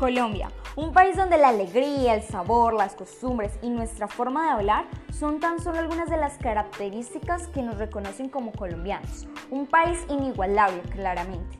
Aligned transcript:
Colombia, 0.00 0.50
un 0.76 0.94
país 0.94 1.14
donde 1.14 1.36
la 1.36 1.50
alegría, 1.50 2.14
el 2.14 2.22
sabor, 2.22 2.72
las 2.72 2.94
costumbres 2.94 3.58
y 3.60 3.68
nuestra 3.68 4.08
forma 4.08 4.44
de 4.44 4.50
hablar 4.52 4.86
son 5.12 5.40
tan 5.40 5.60
solo 5.60 5.78
algunas 5.78 6.08
de 6.08 6.16
las 6.16 6.38
características 6.38 7.48
que 7.48 7.60
nos 7.60 7.76
reconocen 7.76 8.30
como 8.30 8.50
colombianos. 8.52 9.28
Un 9.50 9.66
país 9.66 9.98
inigualable, 10.08 10.80
claramente. 10.90 11.58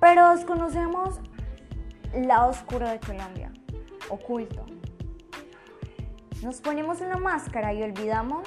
Pero 0.00 0.36
desconocemos 0.36 1.18
el 2.12 2.28
lado 2.28 2.50
oscuro 2.50 2.86
de 2.86 3.00
Colombia, 3.00 3.50
oculto. 4.10 4.66
Nos 6.42 6.60
ponemos 6.60 7.00
una 7.00 7.16
máscara 7.16 7.72
y 7.72 7.82
olvidamos 7.84 8.46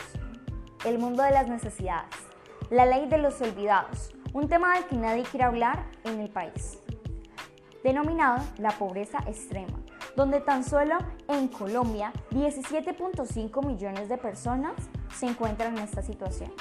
el 0.85 0.99
mundo 0.99 1.23
de 1.23 1.31
las 1.31 1.47
necesidades, 1.47 2.15
la 2.69 2.85
ley 2.85 3.09
de 3.09 3.17
los 3.17 3.41
olvidados, 3.41 4.11
un 4.33 4.47
tema 4.47 4.75
del 4.75 4.85
que 4.85 4.97
nadie 4.97 5.23
quiere 5.23 5.45
hablar 5.45 5.87
en 6.03 6.19
el 6.19 6.29
país 6.29 6.79
denominado 7.83 8.43
la 8.57 8.71
pobreza 8.71 9.19
extrema, 9.27 9.79
donde 10.15 10.41
tan 10.41 10.63
solo 10.63 10.97
en 11.27 11.47
Colombia 11.47 12.11
17.5 12.31 13.65
millones 13.65 14.09
de 14.09 14.17
personas 14.17 14.73
se 15.15 15.27
encuentran 15.27 15.77
en 15.77 15.83
esta 15.83 16.01
situación. 16.01 16.51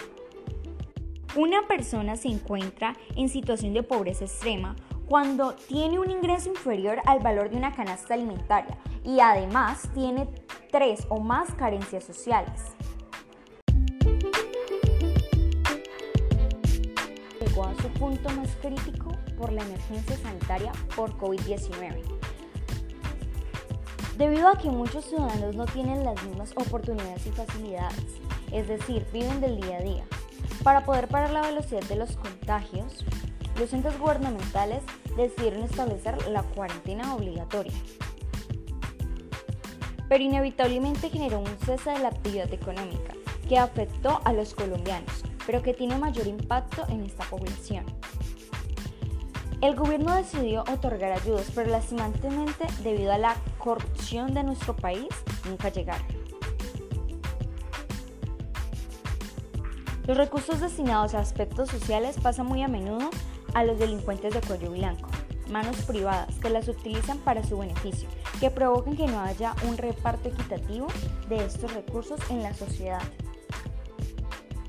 Una 1.36 1.66
persona 1.68 2.16
se 2.16 2.28
encuentra 2.28 2.96
en 3.14 3.28
situación 3.28 3.74
de 3.74 3.82
pobreza 3.82 4.24
extrema 4.24 4.74
cuando 5.06 5.54
tiene 5.54 5.98
un 5.98 6.10
ingreso 6.10 6.50
inferior 6.50 7.00
al 7.06 7.20
valor 7.20 7.50
de 7.50 7.56
una 7.56 7.74
canasta 7.74 8.14
alimentaria 8.14 8.76
y 9.04 9.20
además 9.20 9.88
tiene 9.94 10.28
tres 10.70 11.06
o 11.08 11.20
más 11.20 11.54
carencias 11.54 12.04
sociales. 12.04 12.77
Llegó 17.58 17.70
a 17.70 17.82
su 17.82 17.88
punto 17.88 18.30
más 18.30 18.50
crítico 18.62 19.10
por 19.36 19.52
la 19.52 19.62
emergencia 19.62 20.16
sanitaria 20.18 20.70
por 20.94 21.18
COVID-19. 21.18 22.04
Debido 24.16 24.46
a 24.46 24.58
que 24.58 24.70
muchos 24.70 25.06
ciudadanos 25.06 25.56
no 25.56 25.66
tienen 25.66 26.04
las 26.04 26.22
mismas 26.22 26.52
oportunidades 26.54 27.26
y 27.26 27.32
facilidades, 27.32 28.20
es 28.52 28.68
decir, 28.68 29.04
viven 29.12 29.40
del 29.40 29.60
día 29.60 29.78
a 29.78 29.82
día, 29.82 30.04
para 30.62 30.84
poder 30.84 31.08
parar 31.08 31.30
la 31.30 31.40
velocidad 31.42 31.82
de 31.82 31.96
los 31.96 32.16
contagios, 32.16 33.04
los 33.58 33.72
entes 33.72 33.98
gubernamentales 33.98 34.84
decidieron 35.16 35.64
establecer 35.64 36.28
la 36.28 36.44
cuarentena 36.44 37.12
obligatoria. 37.16 37.74
Pero 40.08 40.22
inevitablemente 40.22 41.10
generó 41.10 41.40
un 41.40 41.58
cese 41.66 41.90
de 41.90 41.98
la 41.98 42.08
actividad 42.10 42.52
económica 42.52 43.14
que 43.48 43.58
afectó 43.58 44.20
a 44.24 44.32
los 44.32 44.54
colombianos, 44.54 45.24
pero 45.48 45.62
que 45.62 45.72
tiene 45.72 45.96
mayor 45.96 46.26
impacto 46.26 46.84
en 46.90 47.04
esta 47.04 47.24
población. 47.24 47.86
El 49.62 49.74
gobierno 49.76 50.14
decidió 50.14 50.60
otorgar 50.70 51.10
ayudas, 51.10 51.50
pero 51.54 51.70
lastimantemente, 51.70 52.66
debido 52.84 53.14
a 53.14 53.18
la 53.18 53.34
corrupción 53.56 54.34
de 54.34 54.44
nuestro 54.44 54.76
país, 54.76 55.08
nunca 55.48 55.70
llegaron. 55.70 56.06
Los 60.06 60.18
recursos 60.18 60.60
destinados 60.60 61.14
a 61.14 61.20
aspectos 61.20 61.70
sociales 61.70 62.18
pasan 62.22 62.44
muy 62.44 62.62
a 62.62 62.68
menudo 62.68 63.08
a 63.54 63.64
los 63.64 63.78
delincuentes 63.78 64.34
de 64.34 64.42
cuello 64.42 64.72
blanco, 64.72 65.08
manos 65.50 65.76
privadas 65.86 66.34
que 66.42 66.50
las 66.50 66.68
utilizan 66.68 67.16
para 67.20 67.42
su 67.42 67.56
beneficio, 67.56 68.06
que 68.38 68.50
provocan 68.50 68.98
que 68.98 69.06
no 69.06 69.18
haya 69.20 69.54
un 69.66 69.78
reparto 69.78 70.28
equitativo 70.28 70.88
de 71.30 71.46
estos 71.46 71.72
recursos 71.72 72.20
en 72.28 72.42
la 72.42 72.52
sociedad, 72.52 73.00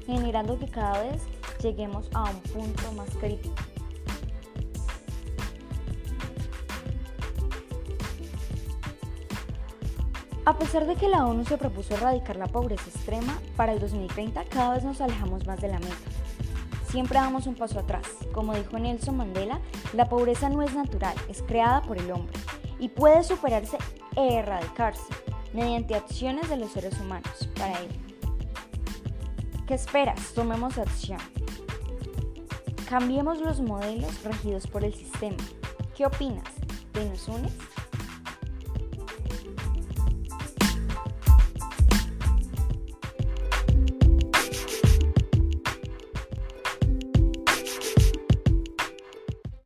generando 0.09 0.57
que 0.57 0.67
cada 0.67 1.03
vez 1.03 1.21
lleguemos 1.61 2.09
a 2.13 2.23
un 2.23 2.39
punto 2.41 2.91
más 2.93 3.09
crítico. 3.17 3.55
A 10.45 10.57
pesar 10.57 10.87
de 10.87 10.95
que 10.95 11.07
la 11.07 11.27
ONU 11.27 11.45
se 11.45 11.57
propuso 11.57 11.93
erradicar 11.93 12.35
la 12.35 12.47
pobreza 12.47 12.89
extrema, 12.89 13.39
para 13.55 13.73
el 13.73 13.79
2030 13.79 14.45
cada 14.45 14.73
vez 14.73 14.83
nos 14.83 14.99
alejamos 14.99 15.45
más 15.45 15.61
de 15.61 15.67
la 15.67 15.77
meta. 15.77 15.95
Siempre 16.87 17.19
damos 17.19 17.45
un 17.45 17.53
paso 17.53 17.77
atrás. 17.77 18.07
Como 18.33 18.55
dijo 18.55 18.79
Nelson 18.79 19.15
Mandela, 19.15 19.59
la 19.93 20.09
pobreza 20.09 20.49
no 20.49 20.63
es 20.63 20.73
natural, 20.73 21.13
es 21.27 21.43
creada 21.43 21.83
por 21.83 21.99
el 21.99 22.09
hombre 22.09 22.33
y 22.79 22.89
puede 22.89 23.23
superarse 23.23 23.77
e 24.15 24.37
erradicarse 24.37 25.03
mediante 25.53 25.93
acciones 25.93 26.49
de 26.49 26.57
los 26.57 26.71
seres 26.71 26.99
humanos 26.99 27.47
para 27.55 27.79
ello. 27.79 28.08
¿Qué 29.69 29.75
esperas? 29.75 30.33
Tomemos 30.33 30.79
acción. 30.79 31.19
Cambiemos 32.89 33.39
los 33.39 33.61
modelos 33.61 34.23
regidos 34.23 34.65
por 34.65 34.83
el 34.83 34.95
sistema. 34.95 35.37
¿Qué 35.95 36.07
opinas? 36.07 36.47
¿Te 36.91 37.07
nos 37.07 37.27
unes? 37.27 37.53